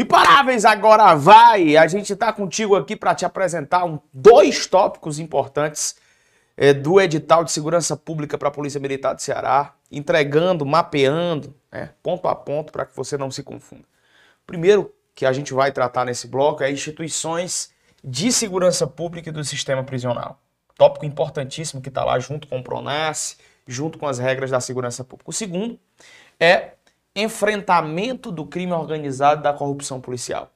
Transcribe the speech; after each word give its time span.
Imparáveis, 0.00 0.64
agora 0.64 1.12
vai! 1.16 1.76
A 1.76 1.88
gente 1.88 2.12
está 2.12 2.32
contigo 2.32 2.76
aqui 2.76 2.94
para 2.94 3.16
te 3.16 3.24
apresentar 3.24 3.84
um, 3.84 3.98
dois 4.12 4.64
tópicos 4.64 5.18
importantes 5.18 5.96
é, 6.56 6.72
do 6.72 7.00
edital 7.00 7.42
de 7.42 7.50
segurança 7.50 7.96
pública 7.96 8.38
para 8.38 8.46
a 8.46 8.52
Polícia 8.52 8.78
Militar 8.78 9.12
do 9.12 9.20
Ceará, 9.20 9.74
entregando, 9.90 10.64
mapeando, 10.64 11.52
né, 11.72 11.90
ponto 12.00 12.28
a 12.28 12.34
ponto, 12.36 12.70
para 12.70 12.86
que 12.86 12.94
você 12.94 13.18
não 13.18 13.28
se 13.28 13.42
confunda. 13.42 13.82
Primeiro 14.46 14.94
que 15.16 15.26
a 15.26 15.32
gente 15.32 15.52
vai 15.52 15.72
tratar 15.72 16.04
nesse 16.04 16.28
bloco 16.28 16.62
é 16.62 16.70
instituições 16.70 17.72
de 18.04 18.30
segurança 18.30 18.86
pública 18.86 19.30
e 19.30 19.32
do 19.32 19.42
sistema 19.42 19.82
prisional. 19.82 20.40
Tópico 20.76 21.06
importantíssimo 21.06 21.82
que 21.82 21.88
está 21.88 22.04
lá 22.04 22.20
junto 22.20 22.46
com 22.46 22.60
o 22.60 22.62
PRONAS, 22.62 23.36
junto 23.66 23.98
com 23.98 24.06
as 24.06 24.20
regras 24.20 24.52
da 24.52 24.60
segurança 24.60 25.02
pública. 25.02 25.28
O 25.30 25.34
segundo 25.34 25.76
é 26.38 26.74
enfrentamento 27.20 28.30
do 28.30 28.46
crime 28.46 28.72
organizado 28.72 29.40
e 29.40 29.42
da 29.42 29.52
corrupção 29.52 30.00
policial. 30.00 30.50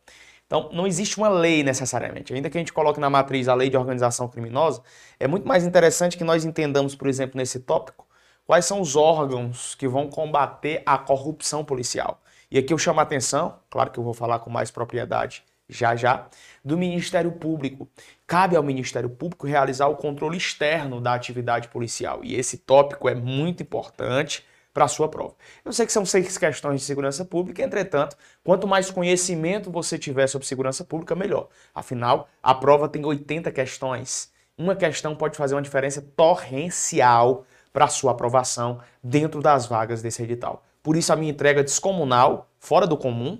Então, 0.47 0.69
não 0.73 0.87
existe 0.87 1.17
uma 1.17 1.29
lei 1.29 1.63
necessariamente. 1.63 2.35
Ainda 2.35 2.51
que 2.51 2.59
a 2.59 2.61
gente 2.61 2.73
coloque 2.73 3.01
na 3.01 3.09
matriz 3.09 3.49
a 3.49 3.55
lei 3.55 3.71
de 3.71 3.77
organização 3.77 4.29
criminosa, 4.29 4.83
é 5.19 5.27
muito 5.27 5.49
mais 5.49 5.65
interessante 5.65 6.17
que 6.17 6.25
nós 6.25 6.45
entendamos, 6.45 6.95
por 6.95 7.09
exemplo, 7.09 7.39
nesse 7.39 7.61
tópico, 7.61 8.07
quais 8.45 8.67
são 8.67 8.81
os 8.81 8.95
órgãos 8.95 9.75
que 9.75 9.89
vão 9.89 10.09
combater 10.09 10.83
a 10.85 10.99
corrupção 10.99 11.65
policial. 11.65 12.21
E 12.51 12.59
aqui 12.59 12.73
eu 12.73 12.77
chamo 12.77 13.01
a 13.01 13.03
atenção, 13.03 13.59
claro 13.71 13.91
que 13.91 13.99
eu 13.99 14.05
vou 14.05 14.13
falar 14.13 14.41
com 14.41 14.51
mais 14.51 14.71
propriedade 14.71 15.43
já 15.69 15.97
já, 15.97 16.27
do 16.63 16.77
Ministério 16.77 17.33
Público. 17.33 17.89
Cabe 18.27 18.57
ao 18.57 18.63
Ministério 18.63 19.09
Público 19.09 19.47
realizar 19.47 19.89
o 19.89 19.97
controle 19.97 20.37
externo 20.37 21.01
da 21.01 21.15
atividade 21.15 21.69
policial. 21.69 22.21
E 22.23 22.35
esse 22.35 22.59
tópico 22.59 23.09
é 23.09 23.15
muito 23.15 23.63
importante 23.63 24.45
para 24.73 24.87
a 24.87 24.89
sua 24.89 25.09
prova. 25.09 25.35
Eu 25.65 25.73
sei 25.73 25.87
que 25.87 25.93
são 25.93 26.05
seis 26.05 26.39
questões 26.39 26.81
de 26.81 26.87
segurança 26.87 27.25
pública, 27.25 27.63
entretanto, 27.63 28.17
quanto 28.43 28.67
mais 28.67 28.91
conhecimento 28.91 29.71
você 29.71 29.99
tiver 29.99 30.27
sobre 30.27 30.47
segurança 30.47 30.85
pública, 30.85 31.15
melhor. 31.15 31.49
Afinal, 31.75 32.29
a 32.43 32.55
prova 32.55 32.89
tem 32.89 33.05
80 33.05 33.51
questões. 33.53 34.33
Uma 34.57 34.75
questão 34.75 35.15
pode 35.15 35.37
fazer 35.37 35.55
uma 35.55 35.63
diferença 35.63 36.03
torrencial 36.17 37.45
para 37.73 37.87
a 37.87 37.89
sua 37.89 38.13
aprovação 38.13 38.81
dentro 39.03 39.41
das 39.41 39.67
vagas 39.67 40.03
desse 40.03 40.23
edital. 40.23 40.63
Por 40.83 40.97
isso 40.97 41.13
a 41.13 41.17
minha 41.17 41.31
entrega 41.31 41.63
descomunal, 41.63 42.49
fora 42.59 42.87
do 42.87 42.97
comum, 42.97 43.39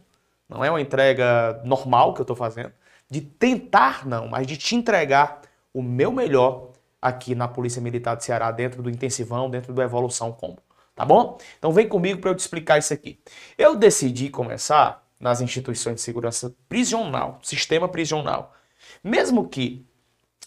não 0.49 0.65
é 0.65 0.71
uma 0.71 0.81
entrega 0.81 1.61
normal 1.65 2.15
que 2.15 2.21
eu 2.21 2.25
estou 2.25 2.37
fazendo, 2.37 2.73
de 3.11 3.21
tentar 3.21 4.07
não, 4.07 4.29
mas 4.29 4.47
de 4.47 4.57
te 4.57 4.77
entregar 4.77 5.41
o 5.73 5.83
meu 5.83 6.13
melhor 6.13 6.71
aqui 7.01 7.35
na 7.35 7.49
Polícia 7.49 7.81
Militar 7.81 8.15
do 8.15 8.23
Ceará, 8.23 8.51
dentro 8.51 8.83
do 8.83 8.89
intensivão, 8.89 9.51
dentro 9.51 9.73
do 9.73 9.83
Evolução 9.83 10.31
Combo 10.31 10.63
tá 11.03 11.07
bom? 11.07 11.37
Então 11.59 11.73
vem 11.73 11.89
comigo 11.89 12.21
para 12.21 12.31
eu 12.31 12.35
te 12.37 12.39
explicar 12.39 12.79
isso 12.79 12.95
aqui. 12.95 13.19
Eu 13.59 13.75
decidi 13.75 14.29
começar 14.29 15.05
nas 15.19 15.41
instituições 15.41 15.97
de 15.97 16.01
segurança 16.01 16.55
prisional, 16.69 17.41
sistema 17.43 17.89
prisional. 17.89 18.55
Mesmo 19.03 19.49
que 19.49 19.85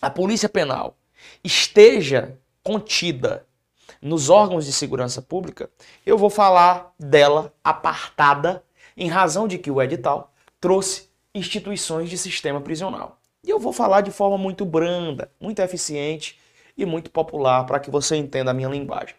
a 0.02 0.09
Polícia 0.09 0.48
Penal 0.48 0.98
esteja 1.44 2.39
contida 2.64 3.45
nos 4.02 4.30
órgãos 4.30 4.66
de 4.66 4.72
segurança 4.72 5.22
pública, 5.22 5.70
eu 6.06 6.17
vou 6.17 6.30
falar 6.30 6.94
dela 6.98 7.53
apartada 7.61 8.64
em 8.95 9.09
razão 9.09 9.50
de 9.50 9.58
que 9.58 9.70
o 9.70 9.81
edital 9.81 10.33
trouxe 10.61 11.09
instituições 11.33 12.09
de 12.09 12.17
sistema 12.17 12.61
prisional. 12.61 13.20
E 13.44 13.50
eu 13.50 13.59
vou 13.59 13.73
falar 13.73 14.00
de 14.00 14.11
forma 14.11 14.38
muito 14.38 14.64
branda, 14.64 15.30
muito 15.38 15.59
eficiente 15.59 16.39
e 16.78 16.86
muito 16.86 17.11
popular 17.11 17.66
para 17.66 17.78
que 17.78 17.92
você 17.92 18.16
entenda 18.16 18.52
a 18.52 18.53
minha 18.53 18.70
linguagem. 18.70 19.16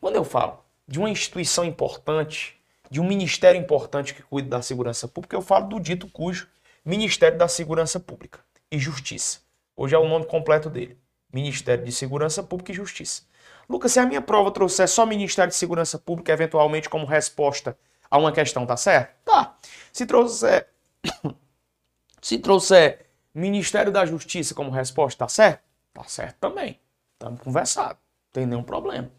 Quando 0.00 0.16
eu 0.16 0.24
falo 0.24 0.61
de 0.86 0.98
uma 0.98 1.10
instituição 1.10 1.64
importante, 1.64 2.60
de 2.90 3.00
um 3.00 3.04
ministério 3.04 3.60
importante 3.60 4.14
que 4.14 4.22
cuida 4.22 4.48
da 4.48 4.62
segurança 4.62 5.08
pública, 5.08 5.36
eu 5.36 5.42
falo 5.42 5.68
do 5.68 5.80
dito 5.80 6.08
cujo 6.08 6.48
Ministério 6.84 7.38
da 7.38 7.46
Segurança 7.46 8.00
Pública 8.00 8.40
e 8.70 8.78
Justiça. 8.78 9.38
Hoje 9.76 9.94
é 9.94 9.98
o 9.98 10.08
nome 10.08 10.26
completo 10.26 10.68
dele. 10.68 10.98
Ministério 11.32 11.84
de 11.84 11.92
Segurança 11.92 12.42
Pública 12.42 12.72
e 12.72 12.74
Justiça. 12.74 13.22
Lucas, 13.68 13.92
se 13.92 14.00
a 14.00 14.04
minha 14.04 14.20
prova 14.20 14.50
trouxer 14.50 14.88
só 14.88 15.06
Ministério 15.06 15.50
de 15.50 15.56
Segurança 15.56 15.98
Pública, 15.98 16.32
eventualmente 16.32 16.90
como 16.90 17.06
resposta 17.06 17.78
a 18.10 18.18
uma 18.18 18.32
questão, 18.32 18.66
tá 18.66 18.76
certo? 18.76 19.14
Tá. 19.24 19.56
Se 19.92 20.04
trouxer. 20.04 20.68
se 22.20 22.38
trouxer 22.38 23.06
Ministério 23.34 23.90
da 23.90 24.04
Justiça 24.04 24.54
como 24.54 24.70
resposta, 24.70 25.24
tá 25.24 25.28
certo? 25.28 25.62
Tá 25.94 26.04
certo 26.04 26.36
também. 26.38 26.78
Estamos 27.14 27.40
conversados. 27.40 27.96
Não 27.96 28.32
tem 28.32 28.46
nenhum 28.46 28.62
problema. 28.62 29.10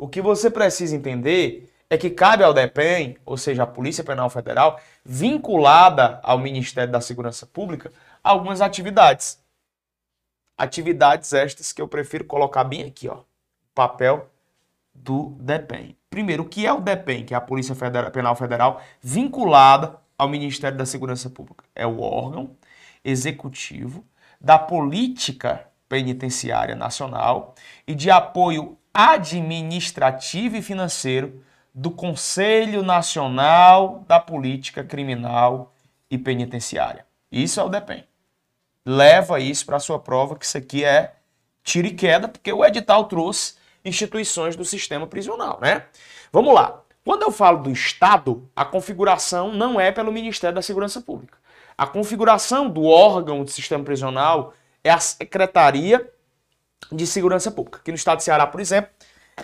O 0.00 0.08
que 0.08 0.22
você 0.22 0.50
precisa 0.50 0.96
entender 0.96 1.70
é 1.90 1.98
que 1.98 2.08
cabe 2.08 2.42
ao 2.42 2.54
DEPEN, 2.54 3.18
ou 3.22 3.36
seja, 3.36 3.64
a 3.64 3.66
Polícia 3.66 4.02
Penal 4.02 4.30
Federal, 4.30 4.80
vinculada 5.04 6.18
ao 6.22 6.38
Ministério 6.38 6.90
da 6.90 7.02
Segurança 7.02 7.44
Pública, 7.44 7.92
algumas 8.24 8.62
atividades. 8.62 9.38
Atividades 10.56 11.34
estas 11.34 11.70
que 11.70 11.82
eu 11.82 11.86
prefiro 11.86 12.24
colocar 12.24 12.64
bem 12.64 12.84
aqui, 12.84 13.10
ó. 13.10 13.18
Papel 13.74 14.30
do 14.94 15.36
DEPEN. 15.38 15.94
Primeiro, 16.08 16.44
o 16.44 16.48
que 16.48 16.66
é 16.66 16.72
o 16.72 16.80
DEPEN, 16.80 17.26
que 17.26 17.34
é 17.34 17.36
a 17.36 17.40
Polícia 17.40 17.74
Federal, 17.74 18.10
Penal 18.10 18.34
Federal, 18.34 18.80
vinculada 19.02 19.98
ao 20.16 20.30
Ministério 20.30 20.78
da 20.78 20.86
Segurança 20.86 21.28
Pública? 21.28 21.62
É 21.74 21.86
o 21.86 22.00
órgão 22.00 22.56
executivo 23.04 24.02
da 24.40 24.58
política 24.58 25.66
penitenciária 25.90 26.74
nacional 26.74 27.54
e 27.86 27.94
de 27.94 28.10
apoio 28.10 28.78
administrativo 28.92 30.56
e 30.56 30.62
financeiro 30.62 31.42
do 31.74 31.90
Conselho 31.90 32.82
Nacional 32.82 34.04
da 34.06 34.18
Política 34.18 34.82
Criminal 34.82 35.72
e 36.10 36.18
Penitenciária. 36.18 37.06
Isso 37.30 37.60
é 37.60 37.62
o 37.62 37.68
DEPEN. 37.68 38.04
Leva 38.84 39.38
isso 39.38 39.64
para 39.64 39.76
a 39.76 39.80
sua 39.80 39.98
prova, 39.98 40.36
que 40.36 40.44
isso 40.44 40.58
aqui 40.58 40.84
é 40.84 41.14
tiro 41.62 41.86
e 41.86 41.94
queda, 41.94 42.26
porque 42.26 42.52
o 42.52 42.64
edital 42.64 43.04
trouxe 43.04 43.54
instituições 43.84 44.56
do 44.56 44.64
sistema 44.64 45.06
prisional, 45.06 45.58
né? 45.60 45.84
Vamos 46.32 46.54
lá. 46.54 46.82
Quando 47.04 47.22
eu 47.22 47.30
falo 47.30 47.62
do 47.62 47.70
Estado, 47.70 48.48
a 48.54 48.64
configuração 48.64 49.52
não 49.52 49.80
é 49.80 49.90
pelo 49.92 50.12
Ministério 50.12 50.54
da 50.54 50.62
Segurança 50.62 51.00
Pública. 51.00 51.38
A 51.76 51.86
configuração 51.86 52.68
do 52.68 52.84
órgão 52.84 53.42
do 53.42 53.50
sistema 53.50 53.82
prisional 53.82 54.52
é 54.84 54.90
a 54.90 54.98
Secretaria 54.98 56.10
de 56.92 57.06
Segurança 57.06 57.50
Pública. 57.50 57.78
Aqui 57.78 57.90
no 57.90 57.96
estado 57.96 58.18
de 58.18 58.24
Ceará, 58.24 58.46
por 58.46 58.60
exemplo, 58.60 58.90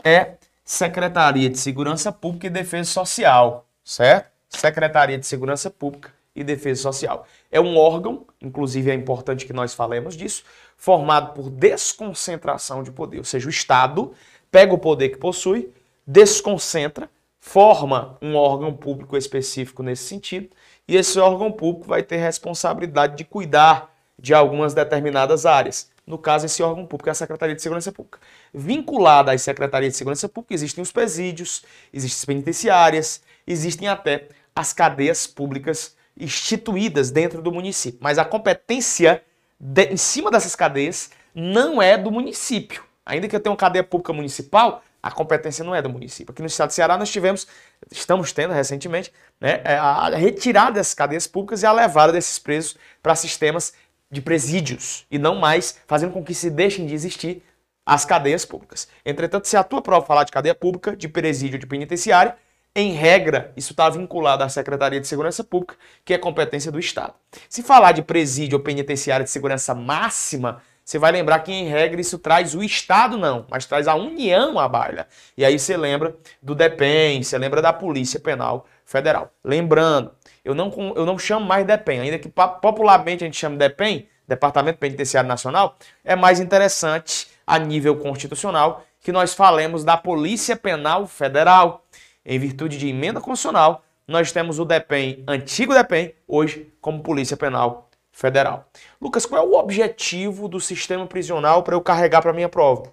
é 0.03 0.35
Secretaria 0.65 1.49
de 1.49 1.59
Segurança 1.59 2.11
Pública 2.11 2.49
e 2.49 2.51
Defesa 2.51 2.91
Social, 2.91 3.67
certo? 3.85 4.31
Secretaria 4.49 5.19
de 5.19 5.27
Segurança 5.27 5.71
Pública 5.71 6.13
e 6.35 6.43
Defesa 6.43 6.83
Social. 6.83 7.27
É 7.51 7.61
um 7.61 7.77
órgão, 7.77 8.27
inclusive 8.41 8.91
é 8.91 8.95
importante 8.95 9.47
que 9.47 9.53
nós 9.53 9.75
falemos 9.75 10.17
disso, 10.17 10.43
formado 10.77 11.33
por 11.33 11.49
desconcentração 11.49 12.83
de 12.83 12.91
poder, 12.91 13.19
ou 13.19 13.25
seja, 13.25 13.47
o 13.47 13.51
Estado 13.51 14.13
pega 14.51 14.75
o 14.75 14.79
poder 14.79 15.11
que 15.11 15.19
possui, 15.19 15.73
desconcentra, 16.07 17.09
forma 17.41 18.19
um 18.21 18.35
órgão 18.35 18.73
público 18.73 19.17
específico 19.17 19.83
nesse 19.83 20.05
sentido, 20.05 20.51
e 20.89 20.97
esse 20.97 21.19
órgão 21.19 21.53
público 21.53 21.87
vai 21.87 22.03
ter 22.03 22.17
responsabilidade 22.17 23.17
de 23.17 23.25
cuidar 23.25 23.95
de 24.19 24.35
algumas 24.35 24.75
determinadas 24.75 25.47
áreas 25.47 25.91
no 26.07 26.19
caso, 26.19 26.47
esse 26.47 26.63
órgão 26.63 26.87
público 26.87 27.09
é 27.09 27.13
a 27.13 27.15
Secretaria 27.15 27.55
de 27.55 27.61
Segurança 27.61 27.91
Pública. 27.91 28.21
Vinculada 28.55 29.33
à 29.33 29.39
Secretaria 29.39 29.91
de 29.91 29.97
Segurança 29.97 30.29
Pública, 30.29 30.55
existem 30.55 30.81
os 30.81 30.93
presídios, 30.93 31.65
existem 31.93 32.19
as 32.19 32.25
penitenciárias, 32.25 33.23
existem 33.45 33.89
até 33.89 34.29
as 34.55 34.73
cadeias 34.73 35.27
públicas 35.27 35.97
instituídas 36.19 37.11
dentro 37.11 37.43
do 37.43 37.51
município. 37.51 37.99
Mas 38.01 38.19
a 38.19 38.25
competência 38.25 39.23
de, 39.59 39.87
em 39.87 39.97
cima 39.97 40.31
dessas 40.31 40.55
cadeias 40.55 41.11
não 41.35 41.83
é 41.83 41.99
do 41.99 42.13
município. 42.13 42.85
Ainda 43.05 43.27
que 43.27 43.35
eu 43.35 43.41
tenha 43.41 43.51
uma 43.51 43.57
cadeia 43.57 43.83
pública 43.83 44.13
municipal, 44.13 44.83
a 45.03 45.11
competência 45.11 45.65
não 45.65 45.75
é 45.75 45.83
do 45.83 45.89
município. 45.89 46.33
Aqui 46.33 46.41
no 46.41 46.49
estado 46.49 46.69
de 46.69 46.75
Ceará 46.75 46.97
nós 46.97 47.11
tivemos, 47.11 47.47
estamos 47.91 48.33
tendo 48.33 48.53
recentemente, 48.53 49.13
né, 49.41 49.63
a 49.65 50.09
retirada 50.17 50.73
dessas 50.73 50.95
cadeias 50.95 51.27
públicas 51.27 51.63
e 51.63 51.67
a 51.67 51.73
levada 51.73 52.13
desses 52.13 52.39
presos 52.39 52.77
para 53.03 53.15
sistemas 53.15 53.73
de 54.11 54.21
presídios 54.21 55.07
e 55.11 55.19
não 55.19 55.37
mais 55.37 55.79
fazendo 55.87 56.13
com 56.13 56.25
que 56.25 56.35
se 56.35 56.51
deixem 56.51 56.87
de 56.87 56.95
existir 56.95 57.43
as 57.85 58.05
cadeias 58.05 58.45
públicas. 58.45 58.89
Entretanto, 59.05 59.47
se 59.47 59.57
a 59.57 59.63
tua 59.63 59.81
prova 59.81 60.05
falar 60.05 60.25
de 60.25 60.33
cadeia 60.33 60.55
pública, 60.55 60.97
de 60.97 61.09
presídio, 61.09 61.59
de 61.59 61.67
penitenciária, 61.67 62.37
em 62.75 62.93
regra, 62.93 63.53
isso 63.57 63.73
está 63.73 63.89
vinculado 63.89 64.43
à 64.43 64.49
Secretaria 64.51 65.01
de 65.01 65.07
Segurança 65.07 65.43
Pública, 65.43 65.77
que 66.05 66.13
é 66.13 66.19
competência 66.19 66.71
do 66.71 66.79
Estado. 66.79 67.15
Se 67.49 67.63
falar 67.63 67.93
de 67.93 68.03
presídio 68.03 68.59
ou 68.59 68.63
penitenciária 68.63 69.25
de 69.25 69.31
segurança 69.31 69.75
máxima, 69.75 70.61
você 70.85 70.99
vai 70.99 71.11
lembrar 71.11 71.39
que, 71.39 71.51
em 71.51 71.69
regra, 71.69 72.01
isso 72.01 72.19
traz 72.19 72.55
o 72.55 72.63
Estado, 72.63 73.17
não, 73.17 73.47
mas 73.49 73.65
traz 73.65 73.89
a 73.89 73.95
União 73.95 74.59
à 74.59 74.69
baila. 74.69 75.09
E 75.37 75.45
aí 75.45 75.59
você 75.59 75.77
lembra 75.77 76.15
do 76.43 76.55
DEPEN, 76.55 77.23
você 77.23 77.39
lembra 77.39 77.63
da 77.63 77.73
Polícia 77.73 78.21
Penal 78.21 78.67
Federal. 78.87 79.31
Lembrando, 79.45 80.13
eu 80.45 80.55
não, 80.55 80.73
eu 80.97 81.05
não 81.05 81.19
chamo 81.19 81.45
mais 81.45 81.67
DEPEN, 81.67 82.01
ainda 82.01 82.19
que 82.19 82.29
popularmente 82.29 83.25
a 83.25 83.27
gente 83.27 83.37
chama 83.37 83.57
DEPEN, 83.57 84.09
Departamento 84.27 84.79
Penitenciário 84.79 85.29
Nacional, 85.29 85.77
é 86.05 86.17
mais 86.17 86.41
interessante 86.41 87.29
a 87.47 87.59
nível 87.59 87.97
constitucional 87.97 88.85
que 89.01 89.13
nós 89.13 89.35
falemos 89.35 89.85
da 89.85 89.97
Polícia 89.97 90.57
Penal 90.57 91.07
Federal, 91.07 91.85
em 92.25 92.39
virtude 92.39 92.79
de 92.79 92.89
emenda 92.89 93.21
constitucional 93.21 93.83
nós 94.07 94.31
temos 94.31 94.61
o 94.61 94.65
DEPEN, 94.65 95.25
antigo 95.27 95.75
DEPEN, 95.75 96.15
hoje 96.29 96.73
como 96.81 97.03
Polícia 97.03 97.37
Penal 97.37 97.91
Federal. 98.13 98.69
Lucas, 99.01 99.27
qual 99.27 99.43
é 99.43 99.45
o 99.45 99.55
objetivo 99.55 100.49
do 100.49 100.61
sistema 100.61 101.07
prisional 101.07 101.65
para 101.65 101.75
eu 101.75 101.81
carregar 101.81 102.23
para 102.23 102.33
minha 102.33 102.49
prova? 102.49 102.93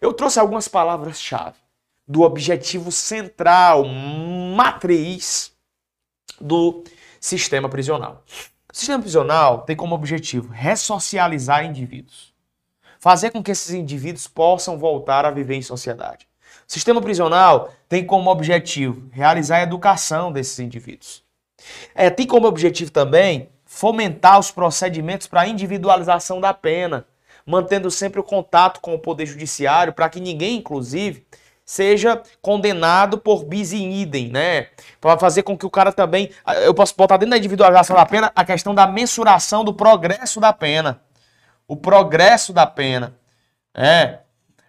Eu 0.00 0.12
trouxe 0.12 0.40
algumas 0.40 0.66
palavras-chave 0.66 1.56
do 2.08 2.22
objetivo 2.22 2.90
central, 2.90 3.84
matriz 3.84 5.52
do 6.40 6.82
sistema 7.20 7.68
prisional. 7.68 8.24
O 8.72 8.76
sistema 8.76 9.00
prisional 9.00 9.62
tem 9.62 9.76
como 9.76 9.94
objetivo 9.94 10.52
ressocializar 10.52 11.64
indivíduos, 11.64 12.32
fazer 12.98 13.30
com 13.30 13.42
que 13.42 13.50
esses 13.50 13.74
indivíduos 13.74 14.26
possam 14.26 14.78
voltar 14.78 15.26
a 15.26 15.30
viver 15.30 15.56
em 15.56 15.62
sociedade. 15.62 16.26
O 16.66 16.72
sistema 16.72 17.00
prisional 17.00 17.72
tem 17.88 18.04
como 18.04 18.30
objetivo 18.30 19.08
realizar 19.10 19.58
a 19.58 19.62
educação 19.62 20.32
desses 20.32 20.58
indivíduos. 20.58 21.22
É, 21.94 22.08
tem 22.08 22.26
como 22.26 22.46
objetivo 22.46 22.90
também 22.90 23.50
fomentar 23.64 24.38
os 24.38 24.50
procedimentos 24.50 25.26
para 25.26 25.42
a 25.42 25.48
individualização 25.48 26.40
da 26.40 26.54
pena, 26.54 27.06
mantendo 27.44 27.90
sempre 27.90 28.20
o 28.20 28.24
contato 28.24 28.80
com 28.80 28.94
o 28.94 28.98
Poder 28.98 29.26
Judiciário 29.26 29.92
para 29.92 30.08
que 30.08 30.20
ninguém, 30.20 30.56
inclusive, 30.56 31.26
seja 31.68 32.22
condenado 32.40 33.18
por 33.18 33.44
bis 33.44 33.74
in 33.74 33.90
idem, 34.00 34.30
né? 34.30 34.68
Para 34.98 35.18
fazer 35.18 35.42
com 35.42 35.54
que 35.54 35.66
o 35.66 35.70
cara 35.70 35.92
também. 35.92 36.30
Eu 36.64 36.72
posso 36.72 36.94
botar 36.96 37.18
dentro 37.18 37.32
da 37.32 37.36
individualização 37.36 37.94
da 37.94 38.06
pena 38.06 38.32
a 38.34 38.42
questão 38.42 38.74
da 38.74 38.86
mensuração 38.86 39.62
do 39.62 39.74
progresso 39.74 40.40
da 40.40 40.50
pena. 40.50 40.98
O 41.68 41.76
progresso 41.76 42.54
da 42.54 42.66
pena. 42.66 43.14
É. 43.76 44.20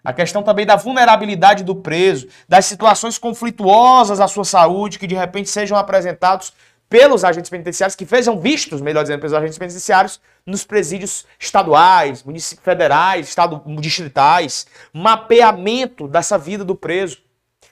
A 0.03 0.11
questão 0.11 0.43
também 0.43 0.65
da 0.65 0.75
vulnerabilidade 0.75 1.63
do 1.63 1.73
preso, 1.73 2.27
das 2.49 2.65
situações 2.65 3.17
conflituosas 3.17 4.19
à 4.19 4.27
sua 4.27 4.43
saúde 4.43 4.99
que 4.99 5.07
de 5.07 5.15
repente 5.15 5.49
sejam 5.49 5.77
apresentados 5.77 6.51
pelos 6.89 7.23
agentes 7.23 7.49
penitenciários, 7.49 7.95
que 7.95 8.05
sejam 8.05 8.39
vistos, 8.39 8.81
melhor 8.81 9.03
dizendo, 9.03 9.19
pelos 9.19 9.33
agentes 9.33 9.57
penitenciários 9.57 10.19
nos 10.45 10.65
presídios 10.65 11.25
estaduais, 11.39 12.25
federais, 12.61 13.29
estado, 13.29 13.61
distritais, 13.79 14.65
mapeamento 14.91 16.07
dessa 16.07 16.37
vida 16.37 16.65
do 16.65 16.75
preso, 16.75 17.21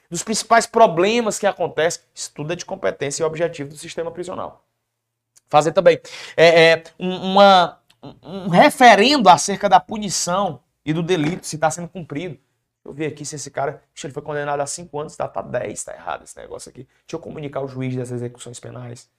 dos 0.08 0.22
principais 0.22 0.66
problemas 0.66 1.38
que 1.38 1.46
acontecem. 1.46 2.02
Isso 2.14 2.30
tudo 2.32 2.52
é 2.52 2.56
de 2.56 2.64
competência 2.64 3.22
e 3.22 3.26
objetivo 3.26 3.70
do 3.70 3.76
sistema 3.76 4.10
prisional. 4.10 4.64
Fazer 5.48 5.72
também 5.72 6.00
é, 6.36 6.70
é, 6.70 6.84
um, 6.98 7.32
uma, 7.32 7.80
um 8.22 8.48
referendo 8.48 9.28
acerca 9.28 9.68
da 9.68 9.80
punição 9.80 10.60
e 10.84 10.92
do 10.92 11.02
delito, 11.02 11.46
se 11.46 11.56
está 11.56 11.70
sendo 11.70 11.88
cumprido. 11.88 12.38
Eu 12.88 12.94
vi 12.94 13.04
aqui 13.04 13.22
se 13.22 13.36
esse 13.36 13.50
cara, 13.50 13.82
ele 14.02 14.14
foi 14.14 14.22
condenado 14.22 14.60
a 14.60 14.66
5 14.66 14.98
anos, 14.98 15.12
está 15.12 15.28
tá 15.28 15.42
10, 15.42 15.74
está 15.74 15.92
errado 15.92 16.24
esse 16.24 16.34
negócio 16.38 16.70
aqui. 16.70 16.84
Deixa 16.84 17.16
eu 17.16 17.20
comunicar 17.20 17.60
o 17.60 17.68
juiz 17.68 17.94
das 17.94 18.10
execuções 18.10 18.58
penais. 18.58 19.10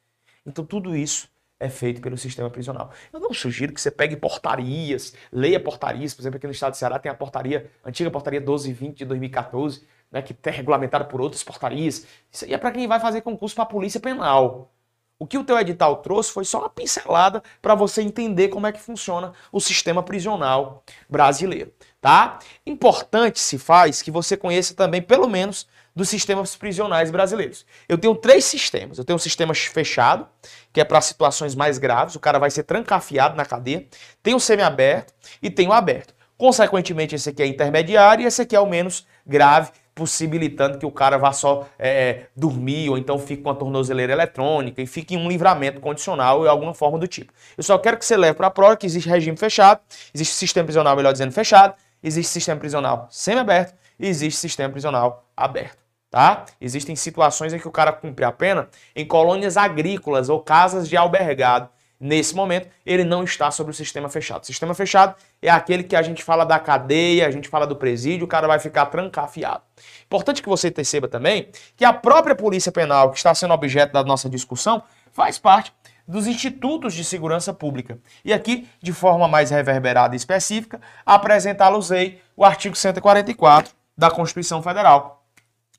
Então 0.44 0.66
tudo 0.66 0.96
isso 0.96 1.30
é 1.60 1.70
feito 1.70 2.02
pelo 2.02 2.18
sistema 2.18 2.50
prisional. 2.50 2.92
Eu 3.14 3.20
não 3.20 3.32
sugiro 3.32 3.72
que 3.72 3.80
você 3.80 3.92
pegue 3.92 4.16
portarias, 4.16 5.14
leia 5.32 5.60
portarias, 5.60 6.16
por 6.16 6.24
exemplo, 6.24 6.38
aqui 6.38 6.48
no 6.48 6.52
estado 6.52 6.72
de 6.72 6.80
Ceará 6.80 6.98
tem 6.98 7.12
a 7.12 7.14
portaria, 7.14 7.70
a 7.84 7.90
antiga 7.90 8.10
portaria 8.10 8.40
1220 8.40 8.98
de 8.98 9.06
2014, 9.06 9.86
né, 10.12 10.24
que 10.24 10.36
é 10.42 10.50
regulamentada 10.50 11.06
por 11.06 11.22
outras 11.22 11.44
portarias. 11.44 12.08
Isso 12.32 12.46
aí 12.46 12.54
é 12.56 12.58
para 12.58 12.72
quem 12.72 12.88
vai 12.88 13.00
fazer 13.00 13.22
concurso 13.22 13.54
para 13.54 13.66
a 13.66 13.68
polícia 13.68 14.00
penal. 14.00 14.72
O 15.20 15.28
que 15.28 15.38
o 15.38 15.44
teu 15.44 15.60
edital 15.60 15.98
trouxe 15.98 16.32
foi 16.32 16.46
só 16.46 16.60
uma 16.60 16.70
pincelada 16.70 17.44
para 17.62 17.76
você 17.76 18.02
entender 18.02 18.48
como 18.48 18.66
é 18.66 18.72
que 18.72 18.80
funciona 18.80 19.34
o 19.52 19.60
sistema 19.60 20.02
prisional 20.02 20.82
brasileiro, 21.10 21.74
tá? 22.00 22.40
Importante 22.66 23.38
se 23.38 23.58
faz 23.58 24.02
que 24.02 24.10
você 24.10 24.38
conheça 24.38 24.74
também 24.74 25.02
pelo 25.02 25.28
menos 25.28 25.68
dos 25.94 26.08
sistemas 26.08 26.56
prisionais 26.56 27.12
brasileiros. 27.12 27.66
Eu 27.90 27.98
tenho 27.98 28.16
três 28.16 28.46
sistemas. 28.46 28.98
Eu 28.98 29.04
tenho 29.04 29.18
um 29.18 29.20
sistema 29.20 29.54
fechado, 29.54 30.26
que 30.72 30.80
é 30.80 30.86
para 30.86 31.02
situações 31.02 31.54
mais 31.54 31.78
graves, 31.78 32.16
o 32.16 32.20
cara 32.20 32.40
vai 32.40 32.50
ser 32.50 32.64
trancafiado 32.64 33.36
na 33.36 33.46
cadeia. 33.46 33.86
Tem 34.24 34.34
o 34.34 34.40
semiaberto 34.40 35.14
e 35.42 35.50
tem 35.50 35.68
o 35.68 35.74
aberto. 35.74 36.14
Consequentemente, 36.38 37.16
esse 37.16 37.30
aqui 37.30 37.44
é 37.44 37.48
intermediário 37.48 38.24
e 38.24 38.26
esse 38.26 38.42
aqui 38.42 38.56
é 38.56 38.60
o 38.62 38.66
menos 38.66 39.06
grave, 39.28 39.72
possibilitando 40.00 40.78
que 40.78 40.86
o 40.86 40.92
cara 40.92 41.18
vá 41.18 41.34
só 41.34 41.68
é, 41.78 41.90
é, 41.90 42.28
dormir 42.34 42.90
ou 42.90 42.98
então 42.98 43.20
fique 43.20 43.44
com 43.44 43.50
a 43.50 43.54
tornozeleira 43.54 44.14
eletrônica 44.14 44.82
e 44.82 44.88
fique 44.88 45.14
em 45.14 45.18
um 45.18 45.28
livramento 45.28 45.82
condicional 45.82 46.40
ou 46.40 46.48
alguma 46.48 46.74
forma 46.74 46.98
do 46.98 47.06
tipo. 47.06 47.34
Eu 47.58 47.64
só 47.64 47.78
quero 47.78 47.98
que 47.98 48.06
você 48.06 48.16
leve 48.16 48.36
para 48.36 48.48
a 48.48 48.50
prova 48.50 48.78
que 48.78 48.86
existe 48.86 49.10
regime 49.10 49.36
fechado, 49.36 49.82
existe 50.16 50.36
sistema 50.36 50.64
prisional, 50.64 50.96
melhor 50.96 51.12
dizendo, 51.12 51.34
fechado, 51.34 51.76
existe 52.02 52.32
sistema 52.32 52.58
prisional 52.58 53.10
semi-aberto 53.12 53.74
e 54.00 54.08
existe 54.08 54.40
sistema 54.40 54.72
prisional 54.72 55.26
aberto. 55.36 55.78
Tá? 56.10 56.46
Existem 56.62 56.96
situações 56.96 57.54
em 57.54 57.60
que 57.60 57.68
o 57.68 57.72
cara 57.72 57.92
cumpre 57.92 58.24
a 58.24 58.32
pena 58.32 58.70
em 58.96 59.06
colônias 59.06 59.58
agrícolas 59.58 60.30
ou 60.30 60.40
casas 60.40 60.88
de 60.88 60.96
albergado 60.96 61.70
Nesse 62.00 62.34
momento, 62.34 62.70
ele 62.86 63.04
não 63.04 63.26
está 63.26 63.52
sobre 63.52 63.72
o 63.72 63.76
sistema 63.76 64.08
fechado. 64.08 64.44
O 64.44 64.46
sistema 64.46 64.74
fechado 64.74 65.16
é 65.42 65.50
aquele 65.50 65.84
que 65.84 65.98
a 65.98 66.02
gente 66.02 66.24
fala 66.24 66.46
da 66.46 66.58
cadeia, 66.58 67.28
a 67.28 67.32
gente 67.32 67.50
fala 67.50 67.68
do 67.68 67.76
presídio, 67.76 68.24
o 68.24 68.28
cara 68.28 68.48
vai 68.48 68.58
ficar 68.58 68.86
trancafiado. 68.86 69.62
Importante 70.06 70.42
que 70.42 70.48
você 70.48 70.72
perceba 70.72 71.10
também 71.10 71.50
que 71.76 71.84
a 71.84 71.92
própria 71.92 72.34
Polícia 72.34 72.72
Penal, 72.72 73.12
que 73.12 73.18
está 73.18 73.36
sendo 73.36 73.54
objeto 73.54 73.92
da 73.92 74.04
nossa 74.04 74.30
discussão, 74.30 74.82
faz 75.12 75.38
parte 75.38 75.74
dos 76.08 76.26
institutos 76.26 76.94
de 76.94 77.04
segurança 77.04 77.54
pública. 77.54 78.00
E 78.24 78.32
aqui, 78.32 78.68
de 78.82 78.94
forma 78.94 79.28
mais 79.28 79.52
reverberada 79.52 80.16
e 80.16 80.18
específica, 80.18 80.80
apresentá-los-ei 81.06 82.22
o 82.36 82.46
artigo 82.46 82.78
144 82.78 83.74
da 83.98 84.10
Constituição 84.10 84.64
Federal, 84.64 85.26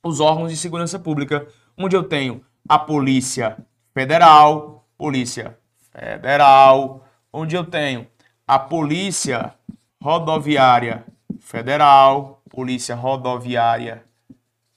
os 0.03 0.21
órgãos 0.21 0.51
de 0.51 0.59
segurança 0.59 0.99
pública, 0.99 1.47
onde 1.79 1.97
eu 1.97 2.05
tenho 2.05 2.45
a 2.69 2.79
Polícia 2.79 3.57
Federal, 3.95 4.87
Polícia 4.99 5.59
Federal, 5.93 7.07
onde 7.33 7.57
eu 7.57 7.65
tenho 7.65 8.07
a 8.47 8.59
Polícia 8.59 9.55
Rodoviária 10.03 11.05
Federal, 11.41 12.43
Polícia 12.49 12.95
Rodoviária 12.95 14.05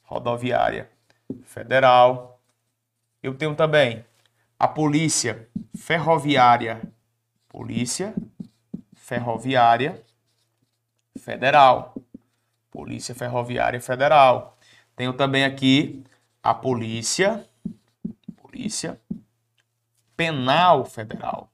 Rodoviária 0.04 0.90
Federal. 1.46 2.40
Eu 3.22 3.34
tenho 3.36 3.56
também 3.56 4.06
a 4.60 4.68
Polícia 4.68 5.48
Ferroviária, 5.76 6.82
Polícia 7.50 8.14
Ferroviária 8.96 10.04
Federal, 11.18 11.96
Polícia 12.70 13.16
Ferroviária 13.16 13.80
Federal. 13.82 14.58
Tenho 14.96 15.14
também 15.14 15.46
aqui 15.46 16.04
a 16.42 16.54
Polícia 16.54 17.48
Polícia 18.36 19.00
Penal 20.16 20.86
Federal. 20.86 21.50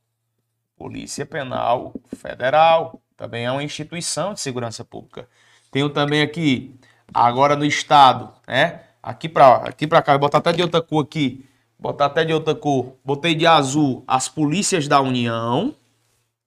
Polícia 0.77 1.25
Penal 1.25 1.93
Federal 2.15 3.01
também 3.17 3.45
é 3.45 3.51
uma 3.51 3.63
instituição 3.63 4.33
de 4.33 4.39
segurança 4.39 4.85
pública. 4.85 5.27
Tenho 5.71 5.89
também 5.89 6.21
aqui, 6.21 6.73
agora 7.13 7.55
no 7.55 7.65
estado, 7.65 8.33
né? 8.47 8.81
Aqui 9.03 9.27
para 9.27 9.55
aqui 9.57 9.85
para 9.85 10.01
cá, 10.01 10.13
vou 10.13 10.21
botar 10.21 10.37
até 10.39 10.53
de 10.53 10.61
outra 10.61 10.81
cor 10.81 11.03
aqui, 11.03 11.45
botar 11.77 12.05
até 12.05 12.23
de 12.23 12.33
outra 12.33 12.55
cor. 12.55 12.95
Botei 13.03 13.35
de 13.35 13.45
azul 13.45 14.03
as 14.07 14.29
polícias 14.29 14.87
da 14.87 15.01
União, 15.01 15.75